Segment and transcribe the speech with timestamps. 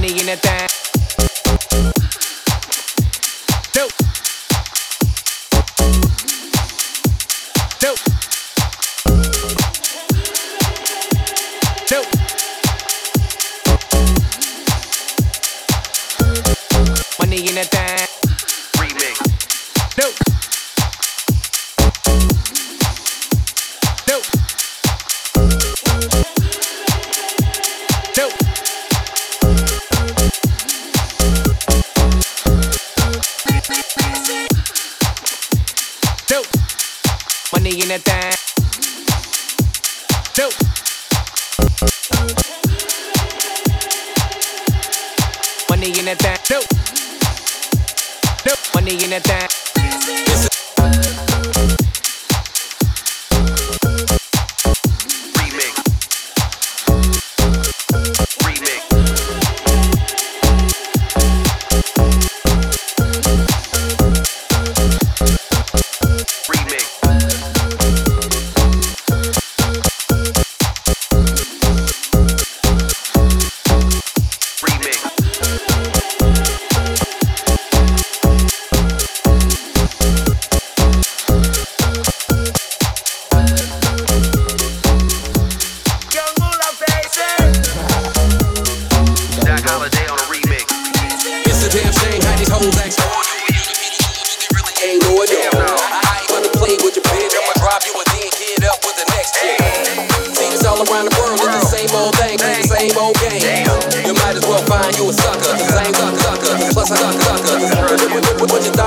[0.00, 0.79] money in a thing.
[37.52, 38.36] Money in that thing.
[40.34, 40.54] Dope.
[45.68, 46.38] Money in that thing.
[46.48, 46.68] Dope.
[48.44, 48.74] Dope.
[48.74, 49.48] Money in that thing.
[50.26, 50.49] Remix.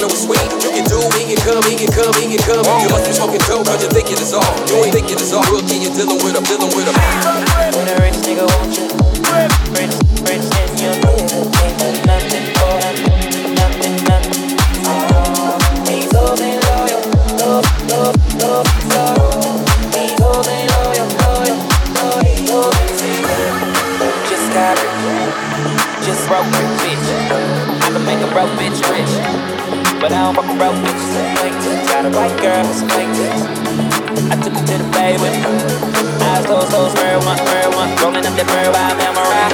[0.00, 0.48] What, what it was sweet?
[0.64, 2.64] You can do, he can come, he can come, he can come.
[2.80, 4.40] You must be smoking dope, cause you think it is all.
[4.64, 5.44] You ain't thinking it's all.
[5.52, 6.96] Rookie, you're dealing with him, dealing with him.
[7.76, 8.88] When a rich nigga want you,
[30.00, 31.04] but I don't fuck a broke bitch.
[31.12, 33.44] Acquaintance, got a white girl, it's acquaintance.
[34.32, 35.36] I took her to the bay with.
[36.24, 37.92] Eyes closed, closed, marijuana, one.
[38.00, 39.52] Rolling up that bird while I memorize.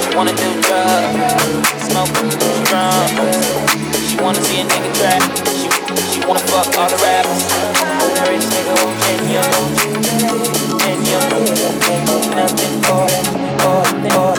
[0.00, 2.08] She wanna do drugs, smoke,
[2.72, 3.12] drums.
[4.08, 5.20] She wanna see a nigga trap.
[5.52, 5.68] She,
[6.08, 7.44] she wanna fuck all the rappers.
[8.16, 8.80] A rich nigga
[9.12, 9.20] and
[10.88, 11.06] and
[11.84, 13.24] can't do nothing for him,
[13.60, 14.29] for for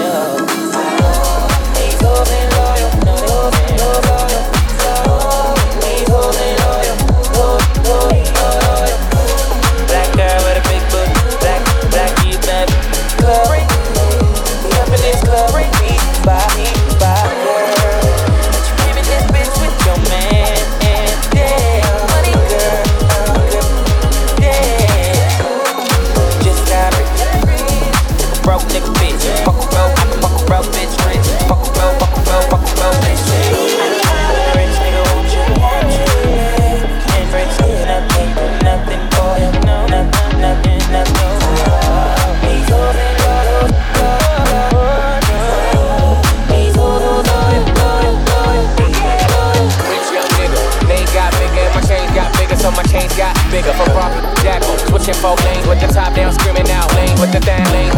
[53.51, 53.75] bigger.
[53.75, 57.41] From Barbie Jackal, switching four lanes with the top down, screaming out lane with the
[57.43, 57.91] thang lane.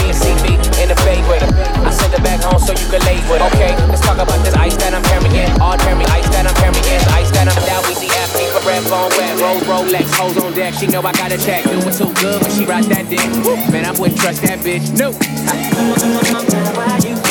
[0.00, 1.52] Me and in the bay with her.
[1.84, 3.48] I send her back home so you can lay with her.
[3.54, 5.52] Okay, let's talk about this ice that I'm carrying.
[5.60, 7.04] All carrying ice that I'm carrying.
[7.12, 9.36] Ice that I'm down, see FP for red phone wet.
[9.38, 10.74] Rolls, Rolex, hoes on deck.
[10.74, 11.64] She know I got a check.
[11.64, 13.24] Doing too good when she ride that dick.
[13.70, 14.88] Man, I wouldn't trust that bitch.
[14.96, 15.12] No.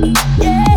[0.00, 0.69] Doc